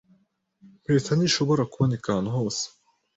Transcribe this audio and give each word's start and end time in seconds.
Impeta 0.81 1.11
ntishobora 1.15 1.63
kuboneka 1.71 2.05
ahantu 2.09 2.29
hose. 2.37 2.63